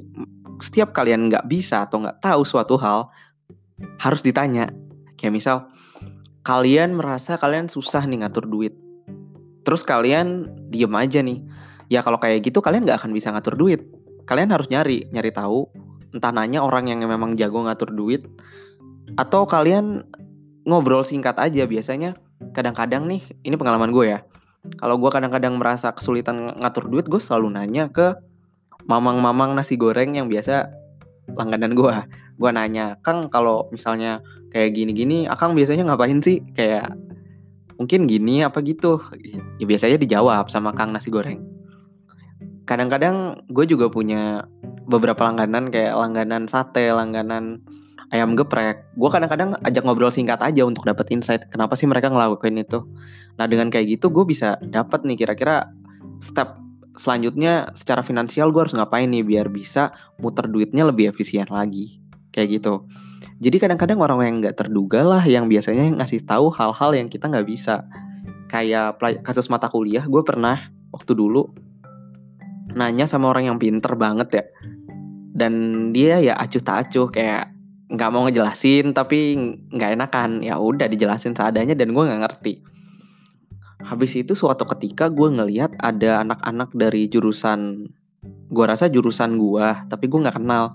setiap 0.64 0.96
kalian 0.96 1.28
nggak 1.28 1.52
bisa 1.52 1.84
atau 1.84 2.00
nggak 2.00 2.24
tahu 2.24 2.40
suatu 2.48 2.80
hal 2.80 3.12
harus 4.00 4.24
ditanya. 4.24 4.72
Kayak 5.20 5.36
misal 5.36 5.56
kalian 6.48 6.96
merasa 6.96 7.36
kalian 7.36 7.68
susah 7.68 8.08
nih 8.08 8.24
ngatur 8.24 8.48
duit. 8.48 8.72
Terus 9.68 9.84
kalian 9.84 10.48
diem 10.72 10.92
aja 10.96 11.20
nih. 11.20 11.44
Ya 11.92 12.00
kalau 12.00 12.16
kayak 12.16 12.46
gitu 12.48 12.64
kalian 12.64 12.88
nggak 12.88 13.04
akan 13.04 13.12
bisa 13.12 13.28
ngatur 13.34 13.58
duit. 13.58 13.84
Kalian 14.24 14.48
harus 14.48 14.72
nyari, 14.72 15.04
nyari 15.12 15.30
tahu. 15.30 15.68
Entah 16.16 16.32
nanya 16.32 16.64
orang 16.64 16.88
yang 16.88 17.04
memang 17.04 17.36
jago 17.36 17.60
ngatur 17.66 17.92
duit. 17.92 18.24
Atau 19.20 19.44
kalian 19.44 20.06
ngobrol 20.66 21.06
singkat 21.06 21.38
aja 21.38 21.64
biasanya. 21.64 22.18
Kadang-kadang 22.52 23.08
nih, 23.08 23.22
ini 23.46 23.54
pengalaman 23.56 23.94
gue 23.94 24.12
ya. 24.12 24.20
Kalau 24.76 24.98
gue 24.98 25.08
kadang-kadang 25.08 25.56
merasa 25.56 25.94
kesulitan 25.94 26.58
ngatur 26.58 26.90
duit, 26.90 27.06
gue 27.06 27.22
selalu 27.22 27.54
nanya 27.54 27.88
ke 27.88 28.18
mamang-mamang 28.90 29.54
nasi 29.54 29.78
goreng 29.78 30.18
yang 30.18 30.26
biasa 30.26 30.68
langganan 31.38 31.72
gue. 31.72 31.94
Gue 32.36 32.50
nanya, 32.52 32.98
Kang 33.00 33.30
kalau 33.32 33.70
misalnya 33.72 34.20
kayak 34.56 34.72
gini-gini 34.72 35.28
akang 35.28 35.52
biasanya 35.52 35.84
ngapain 35.84 36.24
sih 36.24 36.40
kayak 36.56 36.96
mungkin 37.76 38.08
gini 38.08 38.40
apa 38.40 38.64
gitu 38.64 38.96
ya 39.60 39.68
biasanya 39.68 40.00
dijawab 40.00 40.48
sama 40.48 40.72
kang 40.72 40.96
nasi 40.96 41.12
goreng 41.12 41.44
kadang-kadang 42.64 43.44
gue 43.52 43.68
juga 43.68 43.92
punya 43.92 44.48
beberapa 44.88 45.28
langganan 45.28 45.68
kayak 45.68 45.92
langganan 45.92 46.48
sate 46.48 46.88
langganan 46.88 47.60
ayam 48.14 48.38
geprek 48.38 48.86
gue 48.94 49.10
kadang-kadang 49.10 49.58
ajak 49.66 49.82
ngobrol 49.82 50.12
singkat 50.14 50.38
aja 50.38 50.62
untuk 50.62 50.86
dapat 50.86 51.10
insight 51.10 51.46
kenapa 51.50 51.74
sih 51.74 51.90
mereka 51.90 52.10
ngelakuin 52.12 52.62
itu 52.62 52.86
nah 53.40 53.50
dengan 53.50 53.72
kayak 53.72 53.98
gitu 53.98 54.12
gue 54.12 54.24
bisa 54.26 54.60
dapat 54.62 55.02
nih 55.02 55.18
kira-kira 55.18 55.70
step 56.22 56.54
selanjutnya 56.96 57.74
secara 57.74 58.00
finansial 58.06 58.54
gue 58.54 58.62
harus 58.62 58.76
ngapain 58.78 59.10
nih 59.10 59.26
biar 59.26 59.50
bisa 59.50 59.90
muter 60.22 60.46
duitnya 60.48 60.86
lebih 60.86 61.10
efisien 61.12 61.50
lagi 61.50 61.98
kayak 62.30 62.62
gitu 62.62 62.86
jadi 63.36 63.56
kadang-kadang 63.60 64.00
orang 64.00 64.18
yang 64.24 64.36
nggak 64.40 64.56
terduga 64.64 65.04
lah 65.04 65.22
yang 65.24 65.48
biasanya 65.48 65.92
ngasih 66.00 66.24
tahu 66.24 66.48
hal-hal 66.52 66.96
yang 66.96 67.08
kita 67.12 67.28
nggak 67.28 67.48
bisa. 67.48 67.84
Kayak 68.48 68.96
kasus 69.26 69.50
mata 69.52 69.68
kuliah, 69.68 70.06
gue 70.06 70.22
pernah 70.24 70.70
waktu 70.94 71.12
dulu 71.12 71.50
nanya 72.76 73.08
sama 73.08 73.32
orang 73.32 73.52
yang 73.52 73.58
pinter 73.60 73.92
banget 73.96 74.28
ya. 74.32 74.44
Dan 75.36 75.52
dia 75.92 76.16
ya 76.22 76.34
acuh 76.40 76.62
tak 76.64 76.88
acuh 76.88 77.12
kayak 77.12 77.52
nggak 77.86 78.10
mau 78.10 78.26
ngejelasin 78.26 78.92
tapi 78.92 79.36
nggak 79.70 79.90
enakan. 79.98 80.42
Ya 80.42 80.58
udah 80.58 80.86
dijelasin 80.90 81.34
seadanya 81.34 81.74
dan 81.78 81.94
gue 81.94 82.02
nggak 82.02 82.22
ngerti. 82.22 82.54
Habis 83.86 84.18
itu 84.18 84.32
suatu 84.34 84.66
ketika 84.66 85.12
gue 85.12 85.28
ngeliat 85.30 85.78
ada 85.78 86.26
anak-anak 86.26 86.74
dari 86.74 87.06
jurusan, 87.06 87.86
gue 88.50 88.64
rasa 88.66 88.90
jurusan 88.90 89.38
gue, 89.38 89.66
tapi 89.86 90.04
gue 90.10 90.18
nggak 90.26 90.36
kenal 90.42 90.74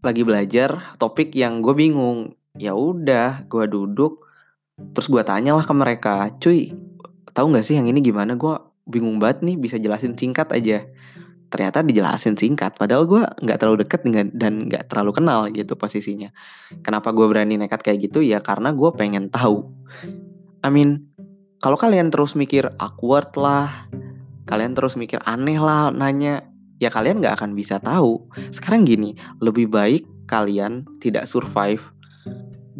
lagi 0.00 0.24
belajar 0.24 0.96
topik 0.96 1.36
yang 1.36 1.60
gue 1.60 1.76
bingung 1.76 2.32
ya 2.56 2.72
udah 2.72 3.44
gue 3.44 3.64
duduk 3.68 4.24
terus 4.96 5.12
gue 5.12 5.20
tanya 5.20 5.52
lah 5.52 5.64
ke 5.64 5.74
mereka 5.76 6.32
cuy 6.40 6.72
tahu 7.36 7.52
nggak 7.52 7.64
sih 7.68 7.76
yang 7.76 7.84
ini 7.84 8.00
gimana 8.00 8.32
gue 8.34 8.56
bingung 8.88 9.20
banget 9.20 9.44
nih 9.44 9.56
bisa 9.60 9.76
jelasin 9.76 10.16
singkat 10.16 10.48
aja 10.56 10.88
ternyata 11.50 11.82
dijelasin 11.82 12.38
singkat. 12.38 12.78
Padahal 12.78 13.04
gue 13.04 13.22
nggak 13.26 13.58
terlalu 13.58 13.84
deket 13.84 14.00
dengan 14.06 14.30
dan 14.32 14.70
nggak 14.70 14.88
terlalu 14.88 15.18
kenal 15.18 15.50
gitu 15.50 15.74
posisinya. 15.74 16.30
Kenapa 16.86 17.10
gue 17.10 17.26
berani 17.26 17.58
nekat 17.58 17.82
kayak 17.82 18.10
gitu? 18.10 18.22
Ya 18.22 18.38
karena 18.40 18.70
gue 18.70 18.90
pengen 18.94 19.28
tahu. 19.28 19.66
I 20.64 20.70
mean 20.70 21.10
kalau 21.60 21.76
kalian 21.76 22.08
terus 22.08 22.38
mikir 22.38 22.70
awkward 22.80 23.34
lah 23.36 23.90
kalian 24.48 24.74
terus 24.74 24.96
mikir 24.98 25.20
aneh 25.28 25.60
lah 25.60 25.94
nanya 25.94 26.42
ya 26.80 26.88
kalian 26.88 27.20
nggak 27.20 27.38
akan 27.38 27.52
bisa 27.52 27.78
tahu. 27.78 28.18
Sekarang 28.50 28.88
gini, 28.88 29.14
lebih 29.38 29.68
baik 29.68 30.08
kalian 30.26 30.88
tidak 30.98 31.28
survive 31.28 31.84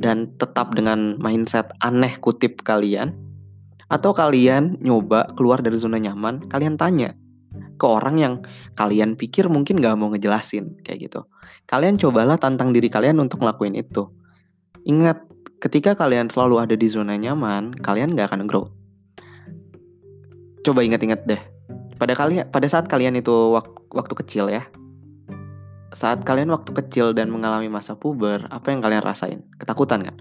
dan 0.00 0.32
tetap 0.40 0.72
dengan 0.72 1.20
mindset 1.20 1.70
aneh 1.84 2.16
kutip 2.24 2.64
kalian, 2.64 3.12
atau 3.92 4.16
kalian 4.16 4.80
nyoba 4.80 5.28
keluar 5.36 5.60
dari 5.60 5.76
zona 5.76 6.00
nyaman, 6.00 6.48
kalian 6.48 6.80
tanya 6.80 7.12
ke 7.80 7.86
orang 7.88 8.20
yang 8.20 8.34
kalian 8.76 9.16
pikir 9.16 9.48
mungkin 9.48 9.80
nggak 9.80 9.96
mau 9.96 10.12
ngejelasin 10.12 10.84
kayak 10.84 11.08
gitu. 11.08 11.24
Kalian 11.64 11.96
cobalah 11.96 12.36
tantang 12.36 12.76
diri 12.76 12.92
kalian 12.92 13.16
untuk 13.16 13.40
ngelakuin 13.40 13.80
itu. 13.80 14.12
Ingat, 14.84 15.24
ketika 15.64 15.96
kalian 15.96 16.28
selalu 16.28 16.60
ada 16.60 16.74
di 16.76 16.84
zona 16.84 17.16
nyaman, 17.16 17.72
kalian 17.80 18.12
nggak 18.12 18.28
akan 18.28 18.44
grow. 18.44 18.68
Coba 20.60 20.84
ingat-ingat 20.84 21.24
deh, 21.24 21.40
pada 21.96 22.12
kalian 22.12 22.48
pada 22.52 22.68
saat 22.68 22.84
kalian 22.88 23.16
itu 23.16 23.32
waktu, 23.56 23.76
waktu 23.96 24.14
kecil 24.20 24.52
ya 24.52 24.68
saat 25.90 26.22
kalian 26.22 26.48
waktu 26.54 26.70
kecil 26.72 27.12
dan 27.12 27.28
mengalami 27.28 27.66
masa 27.68 27.98
puber 27.98 28.46
apa 28.48 28.72
yang 28.72 28.80
kalian 28.80 29.02
rasain 29.04 29.40
ketakutan 29.58 30.06
kan 30.06 30.16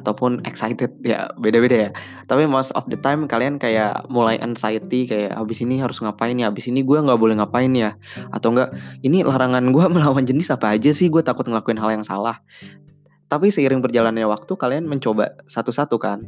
ataupun 0.00 0.40
excited 0.48 0.96
ya 1.04 1.28
beda-beda 1.36 1.76
ya. 1.76 1.90
Tapi 2.26 2.48
most 2.48 2.72
of 2.72 2.88
the 2.88 2.96
time 2.98 3.28
kalian 3.28 3.60
kayak 3.60 4.08
mulai 4.08 4.40
anxiety 4.40 5.04
kayak 5.04 5.36
habis 5.36 5.60
ini 5.60 5.76
harus 5.76 6.00
ngapain 6.00 6.34
ya? 6.40 6.48
Habis 6.48 6.72
ini 6.72 6.80
gue 6.80 6.96
nggak 6.96 7.20
boleh 7.20 7.36
ngapain 7.36 7.70
ya? 7.76 7.94
Atau 8.32 8.56
enggak 8.56 8.72
ini 9.04 9.20
larangan 9.20 9.68
gue 9.70 9.84
melawan 9.94 10.24
jenis 10.24 10.48
apa 10.48 10.72
aja 10.72 10.90
sih? 10.96 11.12
Gue 11.12 11.20
takut 11.20 11.44
ngelakuin 11.44 11.76
hal 11.76 12.00
yang 12.00 12.04
salah. 12.04 12.40
Tapi 13.30 13.52
seiring 13.52 13.84
berjalannya 13.84 14.26
waktu 14.26 14.52
kalian 14.56 14.88
mencoba 14.88 15.38
satu-satu 15.46 16.00
kan? 16.00 16.26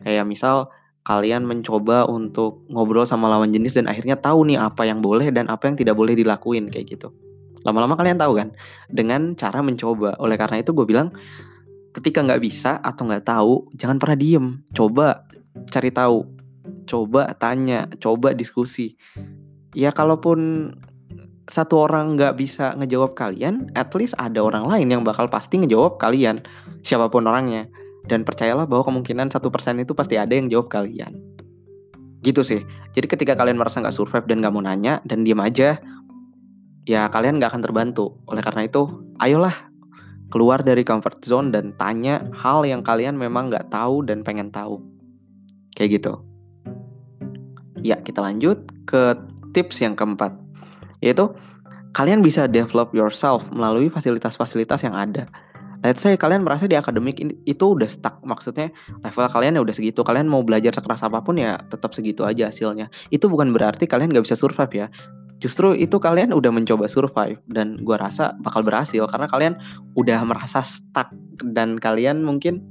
Kayak 0.00 0.24
misal 0.24 0.72
kalian 1.04 1.44
mencoba 1.44 2.08
untuk 2.08 2.64
ngobrol 2.72 3.04
sama 3.04 3.28
lawan 3.28 3.52
jenis 3.52 3.76
dan 3.76 3.84
akhirnya 3.84 4.16
tahu 4.16 4.48
nih 4.48 4.56
apa 4.56 4.88
yang 4.88 5.04
boleh 5.04 5.28
dan 5.28 5.52
apa 5.52 5.68
yang 5.68 5.76
tidak 5.76 6.00
boleh 6.00 6.16
dilakuin 6.16 6.72
kayak 6.72 6.96
gitu. 6.96 7.12
Lama-lama 7.64 7.96
kalian 7.96 8.20
tahu 8.20 8.40
kan? 8.40 8.52
Dengan 8.92 9.36
cara 9.36 9.60
mencoba. 9.64 10.16
Oleh 10.20 10.36
karena 10.36 10.60
itu 10.60 10.72
gue 10.76 10.84
bilang 10.84 11.12
ketika 11.94 12.20
nggak 12.20 12.42
bisa 12.42 12.82
atau 12.82 13.06
nggak 13.06 13.24
tahu 13.24 13.70
jangan 13.78 14.02
pernah 14.02 14.18
diem. 14.18 14.46
Coba 14.74 15.24
cari 15.70 15.94
tahu, 15.94 16.26
coba 16.90 17.32
tanya, 17.38 17.86
coba 18.02 18.34
diskusi. 18.34 18.98
Ya 19.74 19.94
kalaupun 19.94 20.70
satu 21.46 21.86
orang 21.86 22.18
nggak 22.18 22.40
bisa 22.40 22.74
ngejawab 22.76 23.14
kalian, 23.14 23.70
at 23.78 23.94
least 23.94 24.18
ada 24.18 24.42
orang 24.42 24.66
lain 24.66 24.88
yang 24.90 25.02
bakal 25.06 25.28
pasti 25.30 25.60
ngejawab 25.60 26.00
kalian, 26.02 26.40
siapa 26.82 27.06
pun 27.08 27.28
orangnya 27.28 27.68
dan 28.04 28.22
percayalah 28.22 28.68
bahwa 28.68 28.84
kemungkinan 28.92 29.32
satu 29.32 29.48
persen 29.48 29.80
itu 29.80 29.96
pasti 29.96 30.20
ada 30.20 30.32
yang 30.36 30.52
jawab 30.52 30.68
kalian 30.68 31.16
gitu 32.24 32.40
sih 32.40 32.64
jadi 32.96 33.04
ketika 33.08 33.32
kalian 33.36 33.60
merasa 33.60 33.80
nggak 33.80 33.96
survive 33.96 34.24
dan 34.28 34.40
nggak 34.40 34.52
mau 34.52 34.64
nanya 34.64 35.00
dan 35.04 35.24
diam 35.24 35.40
aja 35.40 35.76
ya 36.88 37.08
kalian 37.12 37.40
nggak 37.40 37.52
akan 37.52 37.62
terbantu 37.64 38.16
oleh 38.28 38.40
karena 38.40 38.68
itu 38.68 38.88
ayolah 39.20 39.52
keluar 40.34 40.66
dari 40.66 40.82
comfort 40.82 41.22
zone 41.22 41.54
dan 41.54 41.70
tanya 41.78 42.18
hal 42.34 42.66
yang 42.66 42.82
kalian 42.82 43.14
memang 43.14 43.54
nggak 43.54 43.70
tahu 43.70 44.02
dan 44.02 44.26
pengen 44.26 44.50
tahu. 44.50 44.82
Kayak 45.78 46.02
gitu. 46.02 46.12
Ya 47.86 48.02
kita 48.02 48.18
lanjut 48.18 48.58
ke 48.90 49.14
tips 49.54 49.78
yang 49.78 49.94
keempat 49.94 50.34
yaitu 50.98 51.30
kalian 51.94 52.26
bisa 52.26 52.50
develop 52.50 52.90
yourself 52.90 53.46
melalui 53.54 53.86
fasilitas-fasilitas 53.86 54.82
yang 54.82 54.98
ada. 54.98 55.30
Let's 55.84 56.00
say 56.00 56.16
kalian 56.16 56.48
merasa 56.48 56.64
di 56.64 56.74
akademik 56.74 57.20
itu 57.44 57.64
udah 57.76 57.86
stuck. 57.86 58.18
Maksudnya 58.24 58.72
level 59.04 59.28
kalian 59.28 59.60
ya 59.60 59.62
udah 59.62 59.76
segitu. 59.76 60.00
Kalian 60.00 60.26
mau 60.26 60.40
belajar 60.40 60.72
sekeras 60.72 61.04
apa 61.04 61.20
pun 61.20 61.36
ya 61.36 61.60
tetap 61.68 61.92
segitu 61.92 62.24
aja 62.24 62.48
hasilnya. 62.48 62.88
Itu 63.12 63.28
bukan 63.28 63.52
berarti 63.52 63.84
kalian 63.84 64.10
nggak 64.10 64.24
bisa 64.24 64.34
survive 64.34 64.72
ya 64.72 64.86
justru 65.44 65.76
itu 65.76 66.00
kalian 66.00 66.32
udah 66.32 66.48
mencoba 66.48 66.88
survive 66.88 67.36
dan 67.52 67.76
gue 67.76 67.96
rasa 68.00 68.32
bakal 68.40 68.64
berhasil 68.64 69.04
karena 69.04 69.28
kalian 69.28 69.54
udah 69.92 70.24
merasa 70.24 70.64
stuck 70.64 71.12
dan 71.52 71.76
kalian 71.76 72.24
mungkin 72.24 72.64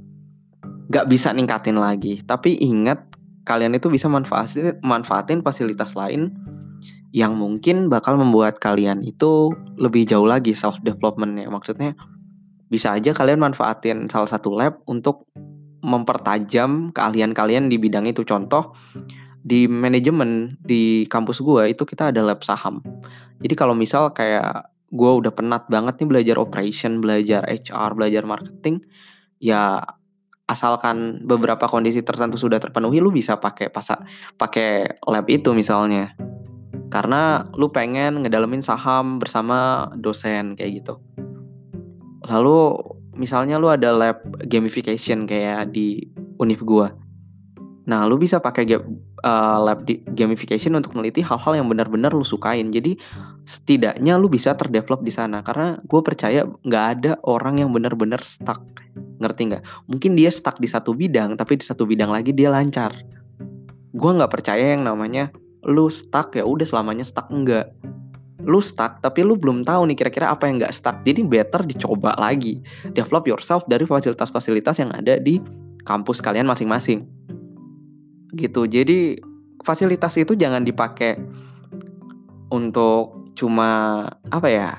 nggak 0.90 1.06
bisa 1.06 1.30
ningkatin 1.30 1.78
lagi 1.78 2.26
tapi 2.26 2.58
ingat 2.58 2.98
kalian 3.46 3.78
itu 3.78 3.86
bisa 3.86 4.10
manfaatin 4.10 4.74
manfaatin 4.82 5.38
fasilitas 5.46 5.94
lain 5.94 6.34
yang 7.14 7.38
mungkin 7.38 7.86
bakal 7.86 8.18
membuat 8.18 8.58
kalian 8.58 9.06
itu 9.06 9.54
lebih 9.78 10.02
jauh 10.10 10.26
lagi 10.26 10.50
self 10.50 10.74
developmentnya 10.82 11.46
maksudnya 11.46 11.94
bisa 12.66 12.90
aja 12.90 13.14
kalian 13.14 13.38
manfaatin 13.38 14.10
salah 14.10 14.26
satu 14.26 14.50
lab 14.50 14.82
untuk 14.90 15.30
mempertajam 15.84 16.90
keahlian 16.96 17.36
kalian 17.36 17.68
di 17.68 17.76
bidang 17.76 18.08
itu. 18.08 18.24
Contoh 18.24 18.72
di 19.44 19.68
manajemen 19.68 20.56
di 20.64 21.04
kampus 21.12 21.44
gue 21.44 21.76
itu 21.76 21.84
kita 21.84 22.08
ada 22.08 22.24
lab 22.24 22.40
saham. 22.40 22.80
Jadi 23.44 23.54
kalau 23.54 23.76
misal 23.76 24.08
kayak 24.16 24.72
gue 24.88 25.10
udah 25.20 25.32
penat 25.36 25.68
banget 25.68 26.00
nih 26.00 26.08
belajar 26.08 26.36
operation, 26.40 27.04
belajar 27.04 27.44
HR, 27.44 27.92
belajar 27.92 28.24
marketing, 28.24 28.80
ya 29.44 29.84
asalkan 30.48 31.24
beberapa 31.28 31.68
kondisi 31.68 32.00
tertentu 32.00 32.40
sudah 32.40 32.56
terpenuhi, 32.56 33.04
lu 33.04 33.12
bisa 33.12 33.36
pakai 33.36 33.68
pasak 33.68 34.00
pakai 34.40 34.96
lab 35.04 35.28
itu 35.28 35.52
misalnya. 35.52 36.16
Karena 36.88 37.44
lu 37.52 37.68
pengen 37.68 38.24
ngedalamin 38.24 38.64
saham 38.64 39.20
bersama 39.20 39.90
dosen 40.00 40.56
kayak 40.56 40.84
gitu. 40.84 40.94
Lalu 42.24 42.80
misalnya 43.12 43.60
lu 43.60 43.68
ada 43.68 43.92
lab 43.92 44.24
gamification 44.48 45.28
kayak 45.28 45.74
di 45.74 46.06
univ 46.40 46.64
gua. 46.64 47.03
Nah, 47.84 48.08
lu 48.08 48.16
bisa 48.16 48.40
pakai 48.40 48.64
uh, 48.72 49.58
lab 49.60 49.84
di 49.84 50.00
gamification 50.16 50.72
untuk 50.72 50.96
meneliti 50.96 51.20
hal-hal 51.20 51.52
yang 51.52 51.68
benar-benar 51.68 52.16
lu 52.16 52.24
sukain. 52.24 52.72
Jadi 52.72 52.96
setidaknya 53.44 54.16
lu 54.16 54.32
bisa 54.32 54.56
terdevelop 54.56 55.04
di 55.04 55.12
sana 55.12 55.44
karena 55.44 55.76
gue 55.84 56.00
percaya 56.00 56.48
nggak 56.64 56.84
ada 56.96 57.12
orang 57.28 57.60
yang 57.60 57.76
benar-benar 57.76 58.24
stuck 58.24 58.64
Ngerti 59.22 59.42
nggak? 59.54 59.62
Mungkin 59.86 60.18
dia 60.18 60.30
stuck 60.30 60.58
di 60.58 60.66
satu 60.66 60.92
bidang, 60.92 61.38
tapi 61.38 61.58
di 61.58 61.64
satu 61.64 61.86
bidang 61.86 62.10
lagi 62.10 62.34
dia 62.34 62.50
lancar. 62.50 62.92
Gue 63.94 64.10
nggak 64.10 64.32
percaya 64.32 64.74
yang 64.74 64.82
namanya 64.82 65.30
lu 65.64 65.88
stuck 65.88 66.34
ya 66.34 66.44
udah 66.44 66.66
selamanya 66.66 67.06
stuck 67.06 67.30
enggak. 67.30 67.70
Lu 68.44 68.60
stuck 68.60 69.00
tapi 69.00 69.24
lu 69.24 69.38
belum 69.38 69.64
tahu 69.64 69.88
nih 69.88 69.96
kira-kira 69.96 70.34
apa 70.34 70.50
yang 70.50 70.58
nggak 70.58 70.74
stuck. 70.74 71.00
Jadi 71.06 71.22
better 71.24 71.62
dicoba 71.62 72.18
lagi. 72.18 72.58
Develop 72.92 73.24
yourself 73.30 73.62
dari 73.70 73.86
fasilitas-fasilitas 73.86 74.82
yang 74.82 74.90
ada 74.92 75.16
di 75.22 75.38
kampus 75.86 76.18
kalian 76.20 76.50
masing-masing. 76.50 77.06
Gitu. 78.34 78.66
Jadi 78.66 79.18
fasilitas 79.62 80.14
itu 80.20 80.36
jangan 80.36 80.66
dipakai 80.66 81.16
untuk 82.52 83.32
cuma 83.38 84.04
apa 84.28 84.48
ya? 84.50 84.70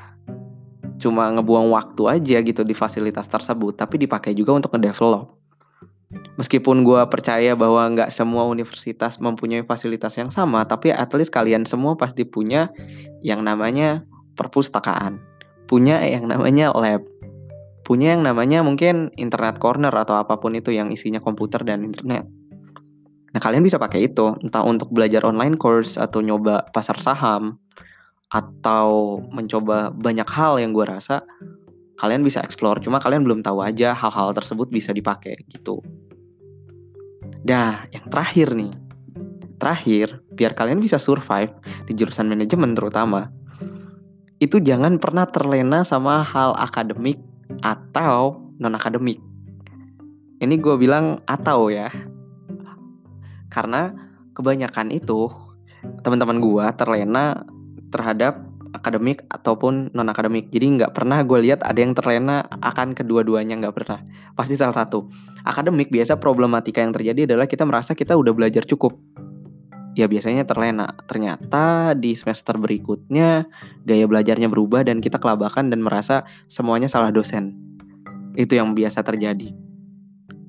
Cuma 1.00 1.28
ngebuang 1.34 1.72
waktu 1.76 2.04
aja 2.08 2.38
gitu 2.40 2.62
di 2.64 2.72
fasilitas 2.72 3.28
tersebut, 3.28 3.76
tapi 3.76 4.00
dipakai 4.00 4.32
juga 4.32 4.56
untuk 4.56 4.76
ngedevelop. 4.76 5.36
Meskipun 6.40 6.88
gue 6.88 7.02
percaya 7.12 7.58
bahwa 7.58 7.84
nggak 7.92 8.14
semua 8.14 8.48
universitas 8.48 9.20
mempunyai 9.20 9.64
fasilitas 9.68 10.16
yang 10.16 10.32
sama, 10.32 10.64
tapi 10.64 10.94
at 10.94 11.12
least 11.12 11.32
kalian 11.34 11.68
semua 11.68 12.00
pasti 12.00 12.24
punya 12.24 12.72
yang 13.26 13.44
namanya 13.44 14.08
perpustakaan, 14.40 15.20
punya 15.68 16.00
yang 16.08 16.32
namanya 16.32 16.72
lab, 16.72 17.04
punya 17.84 18.16
yang 18.16 18.24
namanya 18.24 18.64
mungkin 18.64 19.12
internet 19.20 19.60
corner 19.60 19.92
atau 19.92 20.16
apa 20.16 20.40
pun 20.40 20.56
itu 20.56 20.72
yang 20.72 20.92
isinya 20.92 21.20
komputer 21.20 21.64
dan 21.68 21.84
internet. 21.84 22.28
Nah, 23.36 23.44
kalian 23.44 23.68
bisa 23.68 23.76
pakai 23.76 24.08
itu, 24.08 24.32
entah 24.40 24.64
untuk 24.64 24.96
belajar 24.96 25.28
online 25.28 25.60
course 25.60 26.00
atau 26.00 26.24
nyoba 26.24 26.72
pasar 26.72 26.96
saham, 27.04 27.60
atau 28.32 29.20
mencoba 29.28 29.92
banyak 29.92 30.28
hal 30.32 30.56
yang 30.56 30.72
gue 30.72 30.88
rasa 30.88 31.20
kalian 32.00 32.24
bisa 32.24 32.40
explore. 32.40 32.80
Cuma 32.80 33.04
kalian 33.04 33.28
belum 33.28 33.44
tahu 33.44 33.60
aja 33.60 33.92
hal-hal 33.92 34.32
tersebut 34.32 34.72
bisa 34.72 34.96
dipakai 34.96 35.36
gitu. 35.52 35.84
Dah, 37.44 37.84
yang 37.92 38.08
terakhir 38.08 38.56
nih. 38.56 38.72
Terakhir, 39.60 40.20
biar 40.36 40.56
kalian 40.56 40.80
bisa 40.80 41.00
survive 41.00 41.52
di 41.88 41.96
jurusan 41.96 42.28
manajemen 42.28 42.72
terutama, 42.76 43.32
itu 44.44 44.60
jangan 44.60 45.00
pernah 45.00 45.28
terlena 45.28 45.84
sama 45.88 46.24
hal 46.24 46.56
akademik 46.60 47.20
atau 47.64 48.52
non-akademik. 48.60 49.20
Ini 50.44 50.56
gue 50.60 50.76
bilang 50.76 51.24
atau 51.24 51.72
ya, 51.72 51.88
karena 53.56 53.96
kebanyakan 54.36 54.92
itu 54.92 55.32
teman-teman 56.04 56.44
gua 56.44 56.76
terlena 56.76 57.48
terhadap 57.88 58.44
akademik 58.76 59.24
ataupun 59.32 59.96
non 59.96 60.12
akademik 60.12 60.52
jadi 60.52 60.68
nggak 60.68 60.92
pernah 60.92 61.24
gue 61.24 61.40
lihat 61.48 61.64
ada 61.64 61.80
yang 61.80 61.96
terlena 61.96 62.44
akan 62.60 62.92
kedua-duanya 62.92 63.56
nggak 63.64 63.72
pernah. 63.72 64.04
Pasti 64.36 64.60
salah 64.60 64.76
satu. 64.76 65.08
Akademik 65.48 65.88
biasa 65.88 66.20
problematika 66.20 66.84
yang 66.84 66.92
terjadi 66.92 67.32
adalah 67.32 67.48
kita 67.48 67.64
merasa 67.64 67.96
kita 67.96 68.20
udah 68.20 68.36
belajar 68.36 68.68
cukup. 68.68 69.00
Ya 69.96 70.12
biasanya 70.12 70.44
terlena. 70.44 70.92
Ternyata 71.08 71.96
di 71.96 72.20
semester 72.20 72.60
berikutnya 72.60 73.48
gaya 73.88 74.06
belajarnya 74.12 74.52
berubah 74.52 74.84
dan 74.84 75.00
kita 75.00 75.24
kelabakan 75.24 75.72
dan 75.72 75.80
merasa 75.80 76.28
semuanya 76.52 76.92
salah 76.92 77.16
dosen. 77.16 77.56
Itu 78.36 78.60
yang 78.60 78.76
biasa 78.76 79.08
terjadi 79.08 79.65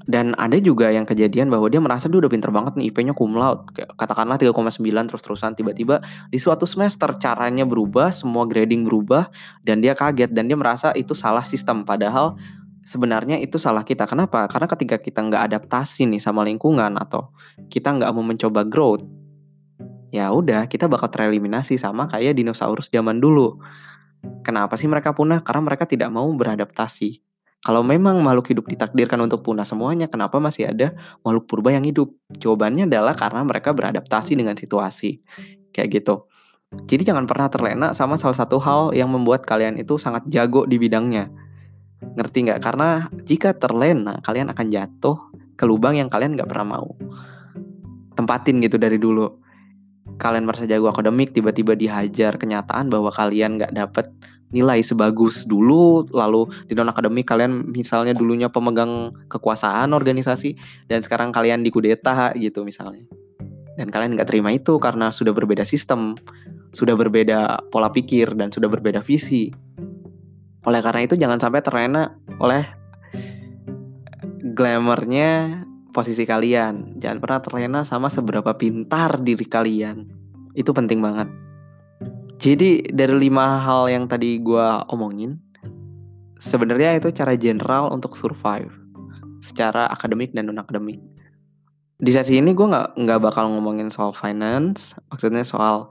dan 0.06 0.38
ada 0.38 0.54
juga 0.62 0.88
yang 0.94 1.02
kejadian 1.02 1.50
bahwa 1.50 1.66
dia 1.66 1.82
merasa 1.82 2.06
dia 2.06 2.22
udah 2.22 2.30
pinter 2.30 2.54
banget 2.54 2.78
nih 2.78 2.94
IP-nya 2.94 3.12
cum 3.12 3.34
laude. 3.34 3.66
Katakanlah 3.74 4.38
3,9 4.38 4.78
terus-terusan 5.10 5.58
tiba-tiba 5.58 5.98
di 6.30 6.38
suatu 6.38 6.62
semester 6.62 7.10
caranya 7.18 7.66
berubah, 7.66 8.14
semua 8.14 8.46
grading 8.46 8.86
berubah 8.86 9.26
dan 9.66 9.82
dia 9.82 9.98
kaget 9.98 10.30
dan 10.30 10.46
dia 10.46 10.54
merasa 10.54 10.94
itu 10.94 11.12
salah 11.12 11.42
sistem 11.42 11.82
padahal 11.82 12.38
sebenarnya 12.86 13.42
itu 13.42 13.58
salah 13.58 13.82
kita. 13.82 14.06
Kenapa? 14.06 14.46
Karena 14.46 14.70
ketika 14.70 14.96
kita 15.02 15.26
nggak 15.26 15.42
adaptasi 15.52 16.06
nih 16.06 16.22
sama 16.22 16.46
lingkungan 16.46 16.94
atau 17.02 17.34
kita 17.66 17.90
nggak 17.98 18.10
mau 18.14 18.22
mencoba 18.22 18.62
growth, 18.62 19.02
ya 20.14 20.30
udah 20.30 20.70
kita 20.70 20.86
bakal 20.86 21.10
tereliminasi 21.10 21.74
sama 21.74 22.06
kayak 22.06 22.38
dinosaurus 22.38 22.86
zaman 22.94 23.18
dulu. 23.18 23.58
Kenapa 24.46 24.78
sih 24.78 24.86
mereka 24.86 25.10
punah? 25.10 25.42
Karena 25.42 25.66
mereka 25.66 25.84
tidak 25.86 26.14
mau 26.14 26.30
beradaptasi. 26.30 27.25
Kalau 27.64 27.82
memang 27.82 28.20
makhluk 28.22 28.52
hidup 28.52 28.66
ditakdirkan 28.68 29.18
untuk 29.22 29.42
punah 29.42 29.66
semuanya, 29.66 30.06
kenapa 30.06 30.38
masih 30.38 30.70
ada 30.70 30.94
makhluk 31.24 31.48
purba 31.50 31.74
yang 31.74 31.82
hidup? 31.82 32.12
Jawabannya 32.36 32.86
adalah 32.86 33.16
karena 33.16 33.42
mereka 33.42 33.72
beradaptasi 33.72 34.36
dengan 34.38 34.54
situasi. 34.54 35.18
Kayak 35.72 35.88
gitu. 36.02 36.14
Jadi 36.86 37.06
jangan 37.06 37.24
pernah 37.30 37.48
terlena 37.48 37.88
sama 37.94 38.18
salah 38.18 38.36
satu 38.36 38.58
hal 38.58 38.90
yang 38.92 39.08
membuat 39.10 39.46
kalian 39.46 39.78
itu 39.78 39.96
sangat 39.96 40.26
jago 40.28 40.66
di 40.66 40.76
bidangnya. 40.76 41.30
Ngerti 42.18 42.50
nggak? 42.50 42.60
Karena 42.60 43.08
jika 43.24 43.56
terlena, 43.56 44.20
kalian 44.20 44.52
akan 44.52 44.66
jatuh 44.68 45.16
ke 45.56 45.64
lubang 45.64 45.96
yang 45.96 46.12
kalian 46.12 46.36
nggak 46.36 46.50
pernah 46.50 46.76
mau. 46.76 46.92
Tempatin 48.14 48.60
gitu 48.60 48.76
dari 48.76 49.00
dulu. 49.00 49.26
Kalian 50.16 50.48
merasa 50.48 50.64
jago 50.64 50.88
akademik, 50.88 51.34
tiba-tiba 51.34 51.76
dihajar 51.76 52.38
kenyataan 52.40 52.88
bahwa 52.88 53.10
kalian 53.12 53.60
nggak 53.60 53.72
dapet 53.74 54.06
nilai 54.54 54.78
sebagus 54.78 55.42
dulu 55.48 56.06
lalu 56.14 56.46
di 56.70 56.74
non 56.78 56.86
akademik 56.86 57.26
kalian 57.26 57.66
misalnya 57.74 58.14
dulunya 58.14 58.46
pemegang 58.46 59.10
kekuasaan 59.26 59.90
organisasi 59.90 60.54
dan 60.86 61.02
sekarang 61.02 61.34
kalian 61.34 61.66
dikudeta 61.66 62.30
gitu 62.38 62.62
misalnya. 62.62 63.02
Dan 63.76 63.92
kalian 63.92 64.16
nggak 64.16 64.30
terima 64.32 64.54
itu 64.54 64.78
karena 64.80 65.12
sudah 65.12 65.36
berbeda 65.36 65.66
sistem 65.66 66.16
sudah 66.72 66.92
berbeda 66.92 67.68
pola 67.72 67.88
pikir 67.88 68.36
dan 68.36 68.52
sudah 68.52 68.68
berbeda 68.68 69.00
visi. 69.00 69.48
Oleh 70.66 70.80
karena 70.82 71.00
itu 71.06 71.14
jangan 71.16 71.38
sampai 71.38 71.62
terlena 71.62 72.12
oleh 72.42 72.66
glamournya 74.56 75.62
posisi 75.96 76.28
kalian. 76.28 77.00
Jangan 77.00 77.18
pernah 77.22 77.40
terlena 77.40 77.80
sama 77.86 78.12
seberapa 78.12 78.52
pintar 78.56 79.20
diri 79.24 79.46
kalian. 79.46 80.04
Itu 80.52 80.76
penting 80.76 81.00
banget 81.00 81.45
jadi 82.36 82.84
dari 82.92 83.28
lima 83.28 83.64
hal 83.64 83.88
yang 83.88 84.04
tadi 84.12 84.36
gue 84.44 84.68
omongin, 84.92 85.40
sebenarnya 86.36 87.00
itu 87.00 87.08
cara 87.12 87.32
general 87.32 87.88
untuk 87.88 88.12
survive 88.12 88.68
secara 89.40 89.88
akademik 89.88 90.36
dan 90.36 90.52
non 90.52 90.60
akademik. 90.60 91.00
Di 91.96 92.12
sesi 92.12 92.36
ini 92.36 92.52
gue 92.52 92.66
nggak 92.68 93.00
nggak 93.00 93.20
bakal 93.24 93.56
ngomongin 93.56 93.88
soal 93.88 94.12
finance, 94.12 94.92
maksudnya 95.08 95.48
soal 95.48 95.88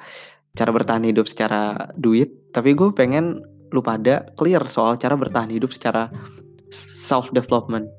cara 0.54 0.70
bertahan 0.70 1.02
hidup 1.02 1.26
secara 1.26 1.90
duit, 1.98 2.30
tapi 2.54 2.78
gue 2.78 2.94
pengen 2.94 3.42
lu 3.74 3.82
pada 3.82 4.30
clear 4.38 4.62
soal 4.70 5.02
cara 5.02 5.18
bertahan 5.18 5.50
hidup 5.50 5.74
secara 5.74 6.14
self 7.06 7.26
development 7.34 7.90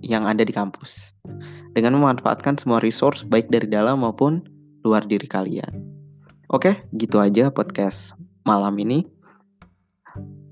yang 0.00 0.24
ada 0.24 0.40
di 0.40 0.56
kampus 0.56 1.12
dengan 1.76 2.00
memanfaatkan 2.00 2.56
semua 2.56 2.80
resource 2.80 3.28
baik 3.28 3.52
dari 3.52 3.68
dalam 3.68 4.00
maupun 4.00 4.40
luar 4.88 5.04
diri 5.04 5.28
kalian. 5.28 5.99
Oke, 6.50 6.82
gitu 6.98 7.22
aja 7.22 7.54
podcast 7.54 8.18
malam 8.42 8.74
ini. 8.82 9.06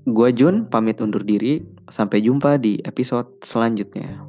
Gua 0.07 0.31
Jun 0.31 0.71
pamit 0.71 1.03
undur 1.03 1.27
diri. 1.27 1.59
Sampai 1.91 2.23
jumpa 2.23 2.55
di 2.55 2.79
episode 2.87 3.43
selanjutnya. 3.43 4.28